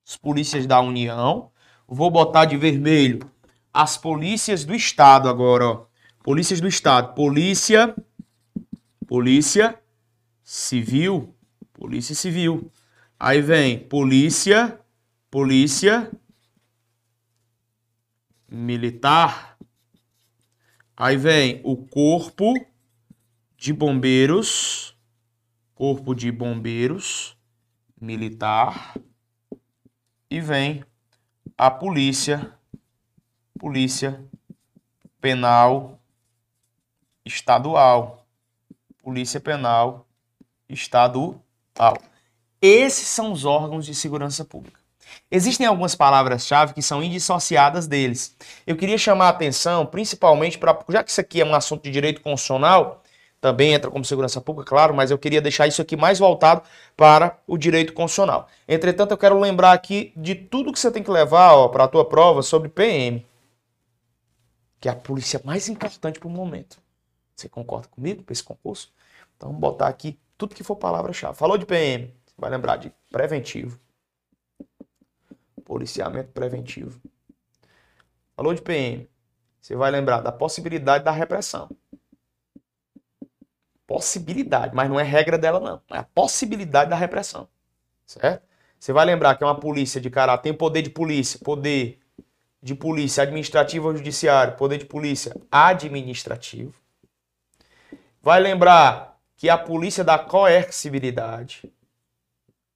as 0.07 0.16
polícias 0.16 0.66
da 0.66 0.81
União. 0.81 1.50
Vou 1.87 2.11
botar 2.11 2.47
de 2.47 2.57
vermelho 2.57 3.31
as 3.73 3.97
polícias 3.97 4.64
do 4.64 4.75
estado 4.75 5.28
agora, 5.28 5.66
ó. 5.66 5.85
Polícias 6.23 6.61
do 6.61 6.69
estado, 6.69 7.14
polícia, 7.14 7.95
polícia 9.07 9.78
civil 10.42 11.35
Polícia 11.73 12.14
Civil. 12.14 12.71
Aí 13.19 13.41
vem 13.41 13.79
Polícia, 13.79 14.79
Polícia 15.31 16.11
Militar. 18.49 19.57
Aí 20.97 21.17
vem 21.17 21.61
o 21.64 21.76
Corpo 21.76 22.55
de 23.57 23.73
Bombeiros, 23.73 24.97
Corpo 25.75 26.14
de 26.14 26.31
Bombeiros 26.31 27.37
Militar. 28.00 28.95
E 30.29 30.41
vem 30.41 30.85
a 31.57 31.71
Polícia, 31.71 32.52
Polícia 33.59 34.23
Penal 35.21 36.00
Estadual. 37.25 38.26
Polícia 39.02 39.41
Penal 39.41 40.07
Estadual 40.69 41.41
tal. 41.75 41.97
Esses 42.61 43.09
são 43.09 43.33
os 43.33 43.45
órgãos 43.45 43.85
de 43.85 43.95
segurança 43.95 44.45
pública. 44.45 44.81
Existem 45.31 45.67
algumas 45.67 45.95
palavras-chave 45.95 46.75
que 46.75 46.83
são 46.83 47.02
indissociadas 47.02 47.87
deles. 47.87 48.37
Eu 48.67 48.76
queria 48.76 48.97
chamar 48.97 49.26
a 49.26 49.31
atenção, 49.31 49.85
principalmente 49.85 50.59
para. 50.59 50.79
Já 50.88 51.02
que 51.02 51.11
isso 51.11 51.21
aqui 51.21 51.41
é 51.41 51.45
um 51.45 51.55
assunto 51.55 51.83
de 51.83 51.91
direito 51.91 52.21
constitucional, 52.21 53.02
também 53.41 53.73
entra 53.73 53.91
como 53.91 54.05
segurança 54.05 54.41
pública, 54.41 54.69
claro, 54.69 54.95
mas 54.95 55.11
eu 55.11 55.19
queria 55.19 55.41
deixar 55.41 55.67
isso 55.67 55.83
aqui 55.83 55.97
mais 55.97 56.19
voltado 56.21 56.62
para 56.97 57.37
o 57.47 57.59
direito 57.59 57.93
constitucional. 57.93 58.49
Entretanto, 58.69 59.11
eu 59.11 59.19
quero 59.19 59.38
lembrar 59.41 59.73
aqui 59.73 60.12
de 60.17 60.35
tudo 60.35 60.73
que 60.73 60.79
você 60.79 60.93
tem 60.93 61.02
que 61.02 61.11
levar 61.11 61.69
para 61.71 61.85
a 61.85 61.88
tua 61.88 62.09
prova 62.09 62.43
sobre 62.43 62.69
PM, 62.69 63.26
que 64.81 64.88
é 64.88 64.93
a 64.93 64.95
polícia 64.95 65.41
mais 65.45 65.69
importante 65.69 66.21
para 66.21 66.29
o 66.29 66.31
momento. 66.31 66.79
Você 67.35 67.49
concorda 67.49 67.88
comigo 67.88 68.23
para 68.23 68.33
esse 68.33 68.45
concurso? 68.45 68.93
Então, 69.37 69.49
vamos 69.49 69.61
botar 69.61 69.88
aqui 69.88 70.17
tudo 70.42 70.56
que 70.56 70.64
for 70.64 70.75
palavra-chave. 70.75 71.38
Falou 71.38 71.56
de 71.56 71.64
PM, 71.64 72.12
vai 72.37 72.50
lembrar 72.50 72.76
de 72.76 72.92
preventivo. 73.12 73.78
Policiamento 75.64 76.32
preventivo. 76.32 77.00
Falou 78.34 78.52
de 78.52 78.61
PM, 78.61 79.08
você 79.61 79.76
vai 79.76 79.88
lembrar 79.92 80.20
da 80.20 80.32
possibilidade 80.32 81.04
da 81.04 81.12
repressão. 81.12 81.70
Possibilidade, 83.87 84.75
mas 84.75 84.90
não 84.90 84.99
é 84.99 85.04
regra 85.04 85.38
dela, 85.38 85.61
não. 85.61 85.80
É 85.96 85.99
a 85.99 86.02
possibilidade 86.02 86.90
da 86.90 86.96
repressão. 86.96 87.46
Certo? 88.04 88.44
Você 88.80 88.92
vai 88.92 89.04
lembrar 89.04 89.37
que 89.37 89.44
é 89.44 89.46
uma 89.46 89.61
polícia 89.61 90.00
de 90.00 90.11
caráter, 90.11 90.42
tem 90.42 90.54
poder 90.54 90.82
de 90.82 90.90
polícia, 90.90 91.38
poder 91.38 92.00
de 92.61 92.75
polícia 92.75 93.22
administrativo 93.22 93.87
ou 93.87 93.96
judiciário, 93.96 94.56
poder 94.56 94.78
de 94.78 94.87
polícia 94.87 95.37
administrativo. 95.52 96.75
Vai 98.20 98.40
lembrar 98.40 99.12
que 99.42 99.49
é 99.49 99.52
a 99.52 99.58
polícia 99.58 100.04
da 100.04 100.20
coercibilidade, 100.20 101.68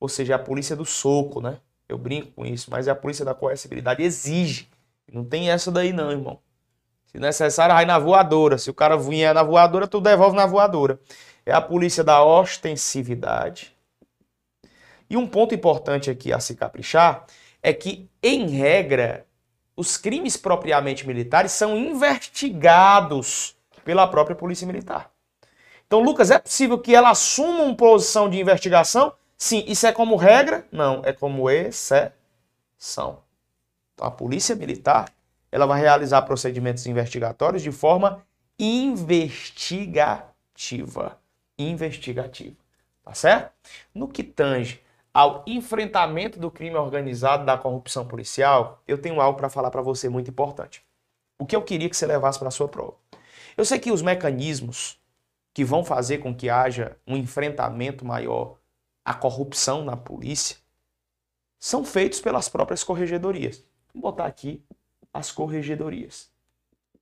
ou 0.01 0.09
seja, 0.09 0.35
a 0.35 0.39
polícia 0.39 0.75
do 0.75 0.85
soco, 0.85 1.41
né? 1.41 1.59
Eu 1.89 1.97
brinco 1.97 2.33
com 2.33 2.45
isso, 2.45 2.73
mas 2.73 2.89
é 2.89 2.91
a 2.91 2.95
polícia 2.97 3.25
da 3.25 3.33
coercibilidade 3.33 4.03
exige. 4.03 4.69
Não 5.13 5.25
tem 5.25 5.49
essa 5.49 5.71
daí 5.71 5.93
não, 5.93 6.11
irmão. 6.11 6.41
Se 7.07 7.21
necessário, 7.21 7.73
vai 7.73 7.85
na 7.85 8.01
voadora. 8.01 8.59
Se 8.59 8.69
o 8.69 8.75
cara 8.75 8.97
vier 8.97 9.33
na 9.33 9.45
voadora, 9.45 9.87
tu 9.87 10.01
devolve 10.01 10.37
na 10.37 10.45
voadora. 10.45 10.99
É 11.47 11.53
a 11.53 11.61
polícia 11.61 12.03
da 12.03 12.25
ostensividade. 12.25 13.73
E 15.09 15.17
um 15.17 15.25
ponto 15.25 15.55
importante 15.55 16.11
aqui 16.11 16.33
a 16.33 16.41
se 16.41 16.57
caprichar 16.57 17.27
é 17.63 17.73
que, 17.73 18.11
em 18.21 18.49
regra, 18.49 19.25
os 19.77 19.97
crimes 19.97 20.37
propriamente 20.37 21.07
militares 21.07 21.53
são 21.53 21.77
investigados 21.77 23.55
pela 23.85 24.09
própria 24.09 24.35
Polícia 24.35 24.67
Militar. 24.67 25.15
Então, 25.87 26.01
Lucas, 26.01 26.31
é 26.31 26.39
possível 26.39 26.79
que 26.79 26.95
ela 26.95 27.11
assuma 27.11 27.63
uma 27.63 27.77
posição 27.77 28.29
de 28.29 28.41
investigação? 28.41 29.13
Sim. 29.37 29.65
Isso 29.67 29.87
é 29.87 29.93
como 29.93 30.17
regra? 30.17 30.67
Não, 30.73 31.03
é 31.05 31.13
como 31.13 31.49
exceção. 31.49 32.13
Então, 33.95 34.01
a 34.01 34.11
Polícia 34.11 34.57
Militar 34.57 35.13
ela 35.51 35.65
vai 35.65 35.81
realizar 35.81 36.21
procedimentos 36.23 36.87
investigatórios 36.87 37.63
de 37.63 37.71
forma 37.71 38.21
investigativa. 38.59 41.19
Investigativa. 41.59 42.57
Tá 43.05 43.15
certo? 43.15 43.53
No 43.95 44.09
que 44.09 44.25
tange 44.25 44.83
ao 45.15 45.43
enfrentamento 45.47 46.39
do 46.39 46.51
crime 46.51 46.77
organizado, 46.77 47.47
da 47.47 47.57
corrupção 47.57 48.07
policial, 48.07 48.83
eu 48.87 48.99
tenho 48.99 49.19
algo 49.21 49.39
para 49.39 49.49
falar 49.49 49.71
para 49.71 49.81
você 49.81 50.11
muito 50.11 50.31
importante. 50.31 50.85
O 51.39 51.47
que 51.47 51.57
eu 51.57 51.63
queria 51.63 51.89
que 51.89 51.97
você 51.97 52.07
levasse 52.07 52.39
para 52.39 52.49
a 52.49 52.51
sua 52.51 52.69
prova. 52.69 52.95
Eu 53.57 53.65
sei 53.65 53.79
que 53.79 53.91
os 53.91 54.03
mecanismos 54.03 55.01
que 55.57 55.65
vão 55.65 55.83
fazer 55.83 56.19
com 56.19 56.37
que 56.37 56.51
haja 56.51 56.99
um 57.07 57.17
enfrentamento 57.17 58.05
maior 58.05 58.59
à 59.03 59.15
corrupção 59.15 59.83
na 59.83 59.97
polícia 59.97 60.59
são 61.59 61.83
feitos 61.83 62.21
pelas 62.21 62.47
próprias 62.47 62.85
corregedorias. 62.85 63.65
Vou 63.95 64.03
botar 64.03 64.27
aqui 64.27 64.63
as 65.15 65.33
corregedorias. 65.33 66.31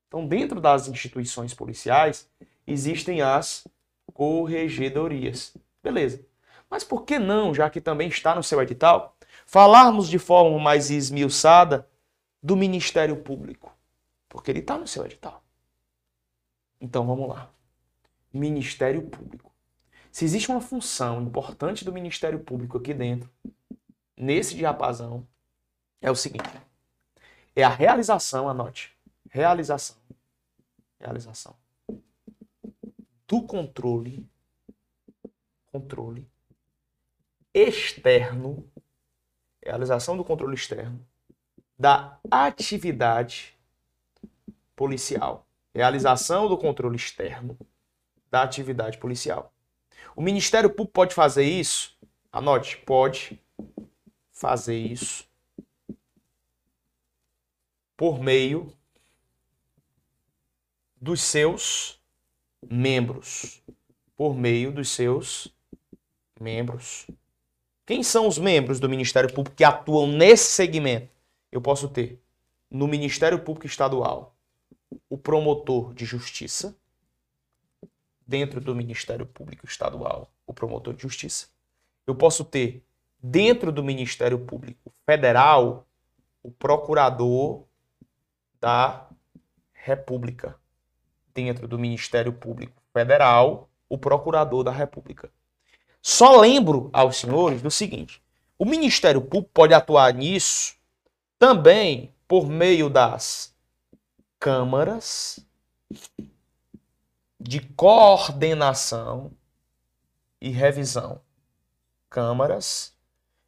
Então, 0.06 0.24
dentro 0.24 0.60
das 0.60 0.86
instituições 0.86 1.52
policiais, 1.52 2.30
existem 2.64 3.22
as 3.22 3.66
corregedorias. 4.12 5.56
Beleza. 5.82 6.24
Mas 6.70 6.84
por 6.84 7.04
que 7.04 7.18
não, 7.18 7.52
já 7.52 7.68
que 7.68 7.80
também 7.80 8.06
está 8.06 8.36
no 8.36 8.42
seu 8.44 8.62
edital, 8.62 9.16
falarmos 9.44 10.08
de 10.08 10.20
forma 10.20 10.56
mais 10.60 10.92
esmiuçada 10.92 11.88
do 12.40 12.54
Ministério 12.54 13.16
Público? 13.16 13.76
Porque 14.28 14.52
ele 14.52 14.60
está 14.60 14.78
no 14.78 14.86
seu 14.86 15.04
edital. 15.04 15.42
Então 16.80 17.04
vamos 17.04 17.28
lá. 17.28 17.50
Ministério 18.34 19.02
Público. 19.02 19.54
Se 20.10 20.24
existe 20.24 20.50
uma 20.50 20.60
função 20.60 21.22
importante 21.22 21.84
do 21.84 21.92
Ministério 21.92 22.40
Público 22.40 22.78
aqui 22.78 22.92
dentro, 22.92 23.30
nesse 24.16 24.56
diapasão, 24.56 25.26
é 26.00 26.10
o 26.10 26.16
seguinte: 26.16 26.48
é 27.54 27.62
a 27.62 27.68
realização, 27.68 28.48
anote, 28.48 28.96
realização, 29.30 29.96
realização 30.98 31.54
do 33.26 33.42
controle, 33.42 34.28
controle 35.66 36.28
externo, 37.52 38.68
realização 39.62 40.16
do 40.16 40.24
controle 40.24 40.54
externo 40.54 41.06
da 41.78 42.18
atividade 42.30 43.56
policial, 44.74 45.46
realização 45.72 46.48
do 46.48 46.58
controle 46.58 46.96
externo 46.96 47.56
da 48.34 48.42
atividade 48.42 48.98
policial. 48.98 49.54
O 50.16 50.20
Ministério 50.20 50.68
Público 50.68 50.92
pode 50.92 51.14
fazer 51.14 51.44
isso? 51.44 51.96
Anote, 52.32 52.78
pode 52.78 53.40
fazer 54.32 54.76
isso 54.76 55.24
por 57.96 58.18
meio 58.18 58.72
dos 61.00 61.22
seus 61.22 62.00
membros. 62.68 63.62
Por 64.16 64.34
meio 64.34 64.72
dos 64.72 64.88
seus 64.88 65.54
membros. 66.40 67.06
Quem 67.86 68.02
são 68.02 68.26
os 68.26 68.36
membros 68.36 68.80
do 68.80 68.88
Ministério 68.88 69.32
Público 69.32 69.54
que 69.54 69.62
atuam 69.62 70.08
nesse 70.08 70.50
segmento? 70.50 71.08
Eu 71.52 71.60
posso 71.60 71.88
ter 71.88 72.20
no 72.68 72.88
Ministério 72.88 73.38
Público 73.38 73.68
Estadual 73.68 74.34
o 75.08 75.16
promotor 75.16 75.94
de 75.94 76.04
justiça, 76.04 76.76
dentro 78.26 78.60
do 78.60 78.74
Ministério 78.74 79.26
Público 79.26 79.66
Estadual, 79.66 80.30
o 80.46 80.52
promotor 80.52 80.94
de 80.94 81.02
justiça. 81.02 81.46
Eu 82.06 82.14
posso 82.14 82.44
ter 82.44 82.82
dentro 83.22 83.72
do 83.72 83.82
Ministério 83.82 84.38
Público 84.38 84.92
Federal 85.06 85.86
o 86.42 86.50
procurador 86.50 87.64
da 88.60 89.06
República. 89.72 90.56
Dentro 91.32 91.66
do 91.66 91.78
Ministério 91.78 92.32
Público 92.32 92.80
Federal, 92.92 93.68
o 93.88 93.98
procurador 93.98 94.62
da 94.62 94.70
República. 94.70 95.30
Só 96.00 96.40
lembro 96.40 96.90
aos 96.92 97.16
senhores 97.16 97.60
do 97.60 97.70
seguinte: 97.70 98.22
o 98.58 98.64
Ministério 98.64 99.20
Público 99.20 99.50
pode 99.52 99.74
atuar 99.74 100.12
nisso 100.14 100.76
também 101.38 102.14
por 102.28 102.46
meio 102.46 102.88
das 102.88 103.54
câmaras 104.38 105.44
de 107.44 107.60
coordenação 107.60 109.30
e 110.40 110.48
revisão. 110.48 111.20
Câmaras 112.08 112.96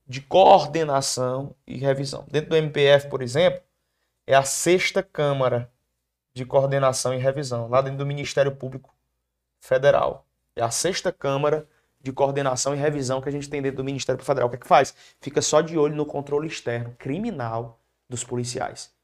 de 0.07 0.21
coordenação 0.21 1.57
e 1.67 1.79
revisão. 1.79 2.27
Dentro 2.31 2.51
do 2.51 2.57
MPF, 2.57 3.09
por 3.09 3.23
exemplo, 3.23 3.61
é 4.27 4.35
a 4.35 4.43
sexta 4.43 5.03
Câmara 5.03 5.73
de 6.35 6.45
Coordenação 6.45 7.15
e 7.15 7.17
Revisão, 7.17 7.69
lá 7.69 7.81
dentro 7.81 7.99
do 7.99 8.07
Ministério 8.07 8.55
Público 8.55 8.95
Federal. 9.59 10.27
É 10.55 10.63
a 10.63 10.71
sexta 10.71 11.11
Câmara 11.11 11.67
de 11.99 12.13
Coordenação 12.13 12.75
e 12.75 12.79
Revisão 12.79 13.23
que 13.23 13.31
a 13.31 13.33
gente 13.33 13.49
tem 13.49 13.63
dentro 13.63 13.79
do 13.79 13.85
Ministério 13.85 14.23
Federal. 14.23 14.49
O 14.49 14.51
que 14.51 14.57
é 14.57 14.61
que 14.61 14.69
faz? 14.69 14.95
Fica 15.21 15.41
só 15.41 15.63
de 15.63 15.79
olho 15.79 15.97
no 15.97 16.05
controle 16.05 16.47
externo, 16.47 16.95
criminal, 16.99 17.81
dos 18.09 18.23
policiais. 18.23 18.95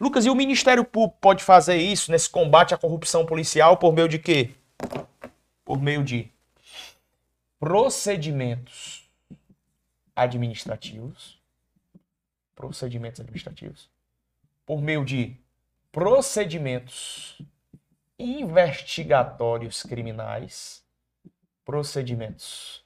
Lucas, 0.00 0.24
e 0.26 0.30
o 0.30 0.34
Ministério 0.34 0.84
Público 0.84 1.18
pode 1.20 1.42
fazer 1.44 1.76
isso 1.76 2.10
nesse 2.10 2.28
combate 2.28 2.74
à 2.74 2.78
corrupção 2.78 3.24
policial 3.24 3.76
por 3.76 3.92
meio 3.92 4.08
de 4.08 4.18
quê? 4.18 4.54
Por 5.64 5.80
meio 5.80 6.02
de 6.02 6.30
procedimentos 7.58 9.08
administrativos. 10.16 11.38
Procedimentos 12.54 13.20
administrativos 13.20 13.88
por 14.68 14.82
meio 14.82 15.02
de 15.02 15.34
procedimentos 15.90 17.40
investigatórios 18.18 19.82
criminais, 19.82 20.84
procedimentos 21.64 22.84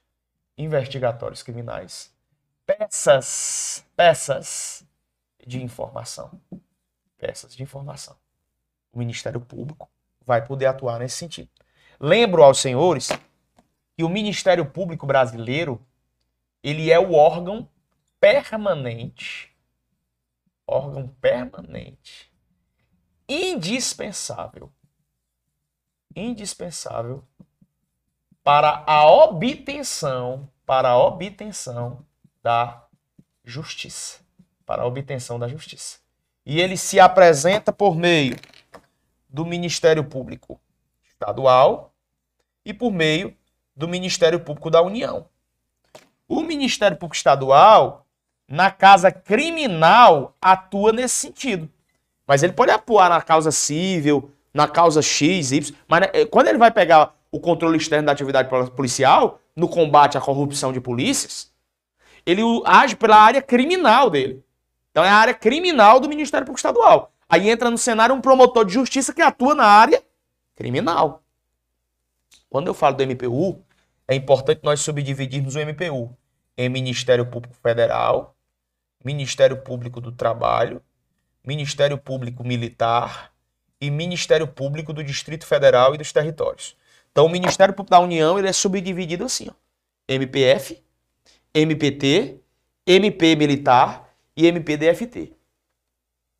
investigatórios 0.57 1.43
criminais, 1.43 2.09
peças, 2.65 3.85
peças 3.97 4.85
de 5.45 5.61
informação, 5.61 6.39
peças 7.23 7.55
de 7.55 7.63
informação. 7.63 8.17
O 8.91 8.99
Ministério 8.99 9.39
Público 9.39 9.89
vai 10.25 10.45
poder 10.45 10.65
atuar 10.65 10.99
nesse 10.99 11.17
sentido. 11.17 11.49
Lembro 11.99 12.43
aos 12.43 12.59
senhores 12.59 13.09
que 13.95 14.03
o 14.03 14.09
Ministério 14.09 14.65
Público 14.65 15.05
brasileiro 15.05 15.85
ele 16.61 16.91
é 16.91 16.99
o 16.99 17.13
órgão 17.13 17.69
permanente 18.19 19.53
órgão 20.67 21.07
permanente, 21.21 22.31
indispensável, 23.27 24.71
indispensável 26.15 27.23
para 28.43 28.83
a 28.87 29.09
obtenção, 29.09 30.49
para 30.65 30.89
a 30.89 30.97
obtenção 30.97 32.05
da 32.41 32.87
justiça, 33.43 34.21
para 34.65 34.83
a 34.83 34.85
obtenção 34.85 35.37
da 35.37 35.47
justiça. 35.47 36.02
E 36.45 36.59
ele 36.59 36.77
se 36.77 36.99
apresenta 36.99 37.71
por 37.71 37.95
meio 37.95 38.35
do 39.29 39.45
Ministério 39.45 40.03
Público 40.03 40.59
Estadual 41.03 41.93
e 42.65 42.73
por 42.73 42.91
meio 42.91 43.35
do 43.75 43.87
Ministério 43.87 44.39
Público 44.39 44.69
da 44.69 44.81
União. 44.81 45.25
O 46.27 46.41
Ministério 46.41 46.97
Público 46.97 47.15
Estadual, 47.15 48.05
na 48.47 48.69
casa 48.71 49.11
criminal, 49.11 50.35
atua 50.41 50.91
nesse 50.91 51.15
sentido. 51.15 51.69
Mas 52.27 52.43
ele 52.43 52.53
pode 52.53 52.71
atuar 52.71 53.09
na 53.09 53.21
causa 53.21 53.51
civil, 53.51 54.31
na 54.53 54.67
causa 54.67 55.01
X, 55.01 55.51
Y, 55.51 55.75
mas 55.87 56.01
né, 56.01 56.25
quando 56.25 56.47
ele 56.47 56.57
vai 56.57 56.71
pegar 56.71 57.15
o 57.31 57.39
controle 57.39 57.77
externo 57.77 58.05
da 58.05 58.11
atividade 58.11 58.49
policial, 58.71 59.39
no 59.55 59.67
combate 59.67 60.17
à 60.17 60.21
corrupção 60.21 60.71
de 60.71 60.79
polícias, 60.79 61.51
ele 62.25 62.41
age 62.65 62.95
pela 62.95 63.17
área 63.17 63.41
criminal 63.41 64.09
dele. 64.09 64.43
Então 64.93 65.03
é 65.03 65.09
a 65.09 65.15
área 65.15 65.33
criminal 65.33 65.99
do 65.99 66.07
Ministério 66.07 66.45
Público 66.45 66.59
Estadual. 66.59 67.11
Aí 67.27 67.49
entra 67.49 67.71
no 67.71 67.79
cenário 67.79 68.13
um 68.13 68.21
promotor 68.21 68.63
de 68.63 68.73
justiça 68.73 69.11
que 69.11 69.23
atua 69.23 69.55
na 69.55 69.65
área 69.65 70.03
criminal. 70.55 71.23
Quando 72.47 72.67
eu 72.67 72.75
falo 72.75 72.95
do 72.95 73.03
MPU, 73.03 73.59
é 74.07 74.13
importante 74.13 74.61
nós 74.61 74.81
subdividirmos 74.81 75.55
o 75.55 75.59
MPU 75.59 76.15
em 76.55 76.69
Ministério 76.69 77.25
Público 77.25 77.55
Federal, 77.55 78.35
Ministério 79.03 79.57
Público 79.63 79.99
do 79.99 80.11
Trabalho, 80.11 80.79
Ministério 81.43 81.97
Público 81.97 82.43
Militar 82.43 83.33
e 83.81 83.89
Ministério 83.89 84.47
Público 84.47 84.93
do 84.93 85.03
Distrito 85.03 85.47
Federal 85.47 85.95
e 85.95 85.97
dos 85.97 86.13
Territórios. 86.13 86.77
Então, 87.11 87.25
o 87.25 87.29
Ministério 87.29 87.73
Público 87.73 87.89
da 87.89 87.99
União 87.99 88.37
ele 88.37 88.47
é 88.47 88.53
subdividido 88.53 89.25
assim: 89.25 89.47
ó. 89.49 89.53
MPF, 90.07 90.83
MPT, 91.51 92.39
MP 92.85 93.35
Militar 93.35 94.02
e 94.35 94.47
MPDFT. 94.47 95.33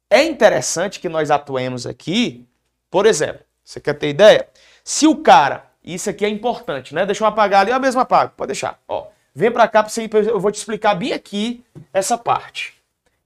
É 0.09 0.23
interessante 0.23 0.99
que 0.99 1.09
nós 1.09 1.31
atuemos 1.31 1.87
aqui, 1.87 2.47
por 2.89 3.05
exemplo, 3.05 3.43
você 3.63 3.79
quer 3.79 3.93
ter 3.93 4.09
ideia? 4.09 4.47
Se 4.83 5.07
o 5.07 5.17
cara, 5.17 5.65
isso 5.83 6.09
aqui 6.09 6.25
é 6.25 6.29
importante, 6.29 6.93
né? 6.93 7.05
Deixa 7.05 7.23
eu 7.23 7.27
apagar 7.27 7.61
ali, 7.61 7.71
eu 7.71 7.79
mesmo 7.79 8.01
apago, 8.01 8.33
pode 8.35 8.47
deixar. 8.47 8.79
Ó, 8.87 9.07
vem 9.33 9.51
para 9.51 9.67
cá, 9.67 9.81
você, 9.81 10.07
eu 10.11 10.39
vou 10.39 10.51
te 10.51 10.55
explicar 10.55 10.95
bem 10.95 11.13
aqui 11.13 11.63
essa 11.91 12.17
parte. 12.17 12.73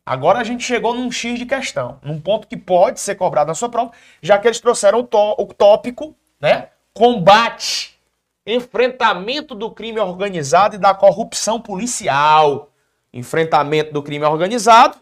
Agora 0.06 0.40
a 0.40 0.44
gente 0.44 0.64
chegou 0.64 0.94
num 0.94 1.12
X 1.12 1.38
de 1.38 1.46
questão, 1.46 2.00
num 2.02 2.22
ponto 2.22 2.48
que 2.48 2.56
pode 2.56 3.02
ser 3.02 3.16
cobrado 3.16 3.50
na 3.50 3.56
sua 3.56 3.68
prova, 3.68 3.92
já 4.22 4.40
que 4.40 4.48
eles 4.48 4.62
trouxeram 4.62 5.00
o, 5.02 5.42
o 5.42 5.46
tópico, 5.48 6.16
né? 6.40 6.70
Combate, 6.94 8.00
enfrentamento 8.46 9.54
do 9.54 9.70
crime 9.70 10.00
organizado 10.00 10.76
e 10.76 10.80
da 10.80 10.94
corrupção 10.94 11.60
policial. 11.60 12.72
Enfrentamento 13.18 13.92
do 13.92 14.04
crime 14.04 14.24
organizado, 14.26 14.96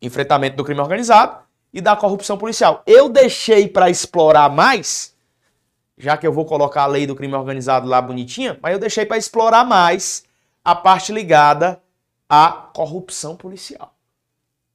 enfrentamento 0.00 0.56
do 0.56 0.64
crime 0.64 0.80
organizado 0.80 1.44
e 1.70 1.82
da 1.82 1.94
corrupção 1.94 2.38
policial. 2.38 2.82
Eu 2.86 3.10
deixei 3.10 3.68
para 3.68 3.90
explorar 3.90 4.48
mais, 4.48 5.14
já 5.98 6.16
que 6.16 6.26
eu 6.26 6.32
vou 6.32 6.46
colocar 6.46 6.84
a 6.84 6.86
lei 6.86 7.06
do 7.06 7.14
crime 7.14 7.34
organizado 7.34 7.86
lá 7.86 8.00
bonitinha, 8.00 8.58
mas 8.62 8.72
eu 8.72 8.78
deixei 8.78 9.04
para 9.04 9.18
explorar 9.18 9.64
mais 9.66 10.24
a 10.64 10.74
parte 10.74 11.12
ligada 11.12 11.78
à 12.26 12.50
corrupção 12.74 13.36
policial. 13.36 13.94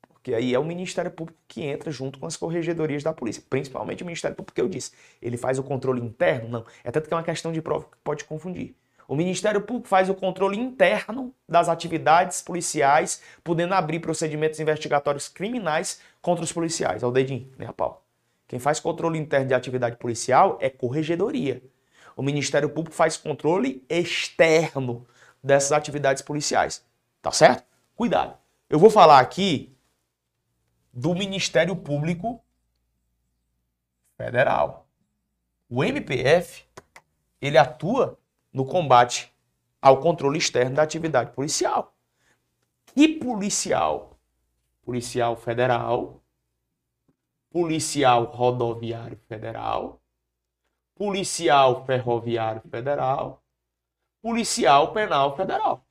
Porque 0.08 0.36
aí 0.36 0.54
é 0.54 0.60
o 0.60 0.64
Ministério 0.64 1.10
Público 1.10 1.40
que 1.48 1.64
entra 1.64 1.90
junto 1.90 2.20
com 2.20 2.28
as 2.28 2.38
corregedorias 2.38 3.02
da 3.02 3.12
polícia, 3.12 3.42
principalmente 3.50 4.04
o 4.04 4.06
Ministério 4.06 4.38
Público, 4.38 4.54
que 4.54 4.62
eu 4.62 4.70
disse. 4.70 4.92
Ele 5.20 5.36
faz 5.36 5.58
o 5.58 5.64
controle 5.64 6.00
interno? 6.00 6.48
Não. 6.48 6.66
É 6.84 6.92
tanto 6.92 7.08
que 7.08 7.14
é 7.16 7.18
uma 7.18 7.24
questão 7.24 7.52
de 7.52 7.60
prova 7.60 7.86
que 7.86 7.98
pode 8.04 8.24
confundir. 8.24 8.76
O 9.14 9.16
Ministério 9.16 9.62
Público 9.62 9.88
faz 9.88 10.10
o 10.10 10.16
controle 10.16 10.58
interno 10.58 11.32
das 11.48 11.70
atividades 11.70 12.42
policiais, 12.42 13.22
podendo 13.44 13.76
abrir 13.76 14.00
procedimentos 14.00 14.60
investigatórios 14.60 15.30
criminais 15.30 16.02
contra 16.20 16.44
os 16.44 16.52
policiais. 16.52 17.04
É 17.04 17.06
o 17.06 17.12
dedinho, 17.12 17.48
né, 17.56 17.68
a 17.68 17.74
pau. 17.74 18.04
Quem 18.48 18.58
faz 18.58 18.80
controle 18.80 19.20
interno 19.20 19.46
de 19.46 19.54
atividade 19.54 19.98
policial 19.98 20.58
é 20.60 20.68
corregedoria. 20.68 21.62
O 22.18 22.24
Ministério 22.24 22.68
Público 22.72 22.96
faz 22.96 23.16
controle 23.16 23.86
externo 23.88 25.06
dessas 25.44 25.74
atividades 25.74 26.24
policiais. 26.24 26.84
Tá 27.22 27.32
certo? 27.32 27.66
Cuidado. 27.96 28.36
Eu 28.68 28.80
vou 28.80 28.90
falar 28.90 29.20
aqui 29.20 29.78
do 30.92 31.14
Ministério 31.14 31.76
Público 31.76 32.44
Federal. 34.18 34.88
O 35.70 35.84
MPF, 35.84 36.64
ele 37.40 37.60
atua 37.60 38.18
no 38.54 38.66
combate 38.66 39.34
ao 39.82 40.00
controle 40.00 40.38
externo 40.38 40.76
da 40.76 40.84
atividade 40.84 41.32
policial. 41.32 41.94
Que 42.86 43.08
policial? 43.08 44.18
Policial 44.86 45.36
federal, 45.36 46.22
policial 47.50 48.26
rodoviário 48.26 49.18
federal, 49.28 50.02
policial 50.96 51.86
ferroviário 51.86 52.62
federal, 52.70 53.44
policial 54.22 54.94
penal 54.94 55.36
federal. 55.36 55.86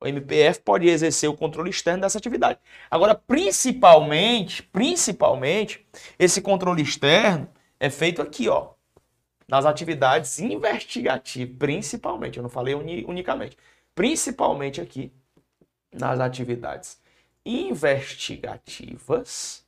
O 0.00 0.06
MPF 0.06 0.60
pode 0.62 0.88
exercer 0.88 1.30
o 1.30 1.36
controle 1.36 1.70
externo 1.70 2.00
dessa 2.00 2.18
atividade. 2.18 2.58
Agora, 2.90 3.14
principalmente, 3.14 4.62
principalmente, 4.62 5.86
esse 6.18 6.42
controle 6.42 6.82
externo 6.82 7.48
é 7.78 7.88
feito 7.88 8.20
aqui, 8.20 8.48
ó, 8.48 8.72
nas 9.48 9.64
atividades 9.64 10.38
investigativas, 10.38 11.56
principalmente, 11.58 12.38
eu 12.38 12.42
não 12.42 12.50
falei 12.50 12.74
uni, 12.74 13.04
unicamente, 13.04 13.56
principalmente 13.94 14.80
aqui 14.80 15.12
nas 15.92 16.20
atividades 16.20 17.00
investigativas 17.44 19.66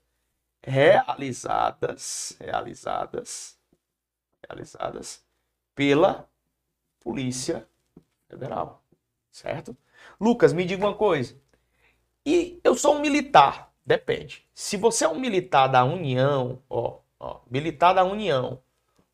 realizadas, 0.63 2.37
realizadas, 2.41 3.59
realizadas 4.49 5.23
pela 5.75 6.29
Polícia 7.01 7.69
Federal, 8.29 8.83
certo? 9.31 9.77
Lucas, 10.19 10.53
me 10.53 10.65
diga 10.65 10.87
uma 10.87 10.95
coisa. 10.95 11.37
E 12.25 12.59
eu 12.65 12.75
sou 12.75 12.97
um 12.97 13.01
militar, 13.01 13.71
depende. 13.85 14.47
Se 14.55 14.79
você 14.79 15.05
é 15.05 15.09
um 15.09 15.21
militar 15.21 15.67
da 15.67 15.85
União, 15.85 16.63
ó, 16.71 17.01
ó, 17.21 17.41
militar 17.51 17.93
da 17.93 18.05
União, 18.05 18.63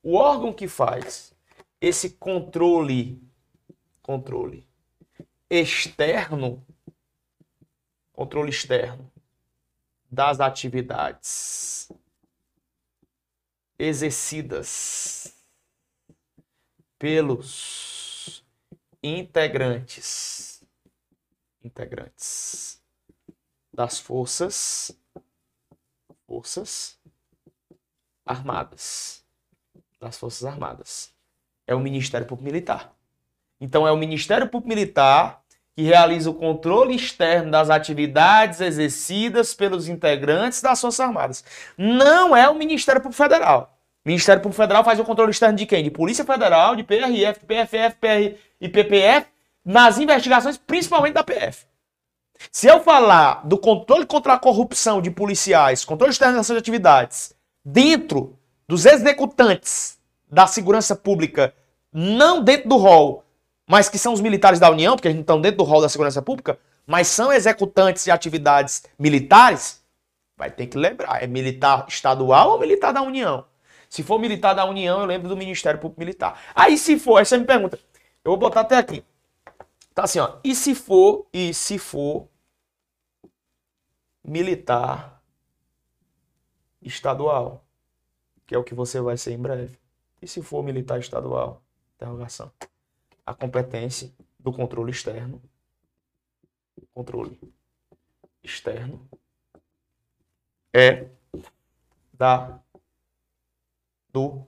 o 0.03 0.15
órgão 0.15 0.53
que 0.53 0.67
faz 0.67 1.35
esse 1.81 2.11
controle, 2.11 3.23
controle 4.03 4.67
externo, 5.49 6.65
controle 8.13 8.51
externo 8.51 9.11
das 10.11 10.41
atividades 10.41 11.91
exercidas 13.79 15.35
pelos 16.99 18.45
integrantes 19.03 20.63
integrantes 21.63 22.83
das 23.73 23.99
forças 23.99 24.91
forças 26.27 26.99
armadas 28.25 29.20
das 30.01 30.19
Forças 30.19 30.45
Armadas. 30.45 31.11
É 31.67 31.75
o 31.75 31.81
Ministério 31.81 32.27
Público 32.27 32.51
Militar. 32.51 32.93
Então 33.61 33.87
é 33.87 33.93
o 33.93 33.97
Ministério 33.97 34.49
Público 34.49 34.69
Militar 34.69 35.43
que 35.77 35.83
realiza 35.83 36.31
o 36.31 36.35
controle 36.35 36.97
externo 36.97 37.51
das 37.51 37.71
atividades 37.71 38.61
exercidas 38.61 39.55
pelos 39.55 39.89
integrantes 39.89 40.61
das 40.61 40.81
Forças 40.81 41.01
Armadas. 41.01 41.45
Não 41.77 42.35
é 42.35 42.49
o 42.49 42.55
Ministério 42.55 43.01
Público 43.01 43.23
Federal. 43.23 43.79
O 44.05 44.09
Ministério 44.09 44.43
Público 44.43 44.61
Federal 44.61 44.83
faz 44.83 44.99
o 44.99 45.05
controle 45.05 45.31
externo 45.31 45.57
de 45.57 45.67
quem? 45.67 45.85
De 45.85 45.91
Polícia 45.91 46.25
Federal, 46.25 46.75
de 46.75 46.83
PRF, 46.83 47.41
PFF, 47.41 47.97
PR 48.01 48.39
e 48.61 48.69
PPF, 48.69 49.27
nas 49.65 49.99
investigações, 49.99 50.57
principalmente 50.57 51.15
da 51.15 51.23
PF. 51.23 51.67
Se 52.51 52.67
eu 52.67 52.81
falar 52.81 53.47
do 53.47 53.59
controle 53.59 54.07
contra 54.07 54.33
a 54.33 54.39
corrupção 54.39 55.03
de 55.03 55.11
policiais, 55.11 55.85
controle 55.85 56.13
externo 56.13 56.39
dessas 56.39 56.57
atividades, 56.57 57.35
dentro 57.63 58.40
dos 58.71 58.87
executantes 58.87 59.99
da 60.31 60.47
segurança 60.47 60.95
pública, 60.95 61.53
não 61.93 62.41
dentro 62.41 62.69
do 62.69 62.77
rol, 62.77 63.25
mas 63.67 63.89
que 63.89 63.99
são 63.99 64.13
os 64.13 64.21
militares 64.21 64.61
da 64.61 64.71
União, 64.71 64.95
porque 64.95 65.09
eles 65.09 65.17
não 65.17 65.23
estão 65.23 65.41
dentro 65.41 65.59
do 65.59 65.65
rol 65.65 65.81
da 65.81 65.89
segurança 65.89 66.23
pública, 66.23 66.57
mas 66.87 67.09
são 67.09 67.33
executantes 67.33 68.05
de 68.05 68.13
atividades 68.13 68.85
militares, 68.97 69.83
vai 70.37 70.53
ter 70.53 70.69
que 70.69 70.79
lembrar, 70.79 71.21
é 71.21 71.27
militar 71.27 71.85
estadual 71.89 72.51
ou 72.51 72.61
militar 72.61 72.93
da 72.93 73.03
União? 73.03 73.45
Se 73.89 74.05
for 74.05 74.21
militar 74.21 74.55
da 74.55 74.65
União, 74.65 75.01
eu 75.01 75.07
lembro 75.07 75.29
do 75.29 75.37
Ministério 75.37 75.81
Público 75.81 75.99
Militar. 75.99 76.41
Aí 76.55 76.79
se 76.79 76.97
for, 76.97 77.17
aí 77.17 77.27
você 77.27 77.37
me 77.37 77.45
pergunta, 77.45 77.77
eu 78.25 78.31
vou 78.31 78.37
botar 78.37 78.61
até 78.61 78.77
aqui. 78.77 79.05
Tá 79.93 80.05
assim, 80.05 80.21
ó. 80.21 80.37
E 80.45 80.55
se 80.55 80.77
for, 80.77 81.27
e 81.33 81.53
se 81.53 81.77
for 81.77 82.29
militar 84.25 85.21
estadual? 86.81 87.65
Que 88.51 88.55
é 88.57 88.59
o 88.59 88.65
que 88.65 88.75
você 88.75 89.01
vai 89.01 89.17
ser 89.17 89.31
em 89.31 89.39
breve. 89.39 89.79
E 90.21 90.27
se 90.27 90.43
for 90.43 90.61
militar 90.61 90.99
estadual? 90.99 91.63
Interrogação. 91.95 92.51
A 93.25 93.33
competência 93.33 94.13
do 94.41 94.53
controle 94.53 94.91
externo. 94.91 95.41
Controle 96.93 97.39
externo 98.43 99.09
é 100.75 101.07
da 102.13 102.59
do 104.13 104.45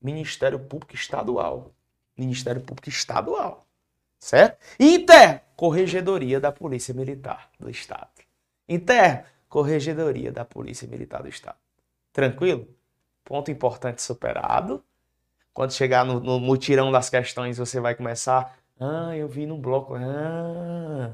Ministério 0.00 0.58
Público 0.58 0.94
Estadual. 0.94 1.74
Ministério 2.16 2.62
Público 2.62 2.88
Estadual. 2.88 3.66
Certo? 4.18 4.58
Inter, 4.80 5.42
Corregedoria 5.54 6.40
da 6.40 6.50
Polícia 6.50 6.94
Militar 6.94 7.50
do 7.60 7.68
Estado. 7.68 8.08
Inter, 8.66 9.26
Corregedoria 9.46 10.32
da 10.32 10.46
Polícia 10.46 10.88
Militar 10.88 11.22
do 11.22 11.28
Estado. 11.28 11.58
Tranquilo? 12.14 12.75
Ponto 13.26 13.50
importante 13.50 14.00
superado. 14.00 14.84
Quando 15.52 15.72
chegar 15.72 16.04
no, 16.04 16.20
no 16.20 16.38
mutirão 16.38 16.92
das 16.92 17.10
questões, 17.10 17.58
você 17.58 17.80
vai 17.80 17.94
começar. 17.96 18.56
Ah, 18.78 19.16
eu 19.16 19.26
vi 19.26 19.46
no 19.46 19.58
bloco. 19.58 19.96
Ah, 19.96 21.12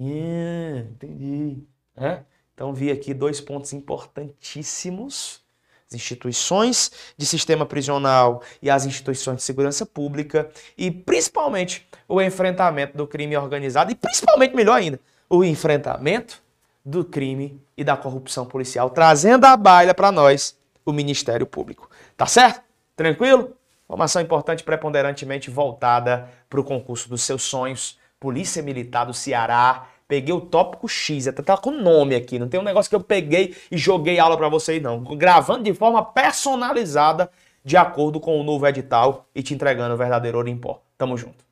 yeah, 0.00 0.88
entendi. 0.88 1.62
É? 1.94 2.22
Então, 2.54 2.72
vi 2.72 2.90
aqui 2.90 3.12
dois 3.12 3.42
pontos 3.42 3.74
importantíssimos 3.74 5.44
as 5.86 5.94
instituições 5.94 6.90
de 7.14 7.26
sistema 7.26 7.66
prisional 7.66 8.42
e 8.62 8.70
as 8.70 8.86
instituições 8.86 9.36
de 9.36 9.42
segurança 9.42 9.84
pública 9.84 10.50
e 10.78 10.90
principalmente 10.90 11.86
o 12.08 12.22
enfrentamento 12.22 12.96
do 12.96 13.06
crime 13.06 13.36
organizado 13.36 13.92
e 13.92 13.94
principalmente, 13.94 14.56
melhor 14.56 14.76
ainda, 14.76 14.98
o 15.28 15.44
enfrentamento 15.44 16.42
do 16.82 17.04
crime 17.04 17.60
e 17.76 17.84
da 17.84 17.98
corrupção 17.98 18.46
policial, 18.46 18.88
trazendo 18.88 19.44
a 19.44 19.58
baila 19.58 19.92
para 19.92 20.10
nós 20.10 20.56
o 20.84 20.92
Ministério 20.92 21.46
Público. 21.46 21.88
Tá 22.16 22.26
certo? 22.26 22.62
Tranquilo? 22.96 23.56
Informação 23.84 24.22
importante 24.22 24.64
preponderantemente 24.64 25.50
voltada 25.50 26.28
para 26.48 26.60
o 26.60 26.64
concurso 26.64 27.08
dos 27.08 27.22
seus 27.22 27.42
sonhos, 27.42 27.98
Polícia 28.18 28.62
Militar 28.62 29.04
do 29.04 29.12
Ceará, 29.12 29.88
Peguei 30.06 30.34
o 30.34 30.40
tópico 30.40 30.86
X, 30.86 31.26
até 31.26 31.42
tá 31.42 31.56
com 31.56 31.70
nome 31.70 32.14
aqui. 32.14 32.38
Não 32.38 32.48
tem 32.48 32.60
um 32.60 32.64
negócio 32.64 32.90
que 32.90 32.94
eu 32.94 33.00
peguei 33.00 33.56
e 33.70 33.78
joguei 33.78 34.18
aula 34.18 34.36
para 34.36 34.48
vocês, 34.48 34.82
não. 34.82 35.02
Gravando 35.02 35.64
de 35.64 35.72
forma 35.72 36.04
personalizada, 36.04 37.30
de 37.64 37.76
acordo 37.76 38.20
com 38.20 38.38
o 38.38 38.44
novo 38.44 38.66
edital 38.66 39.26
e 39.34 39.42
te 39.42 39.54
entregando 39.54 39.94
o 39.94 39.96
verdadeiro 39.96 40.38
ouro 40.38 40.48
em 40.48 40.56
pó. 40.56 40.82
Tamo 40.98 41.16
junto. 41.16 41.43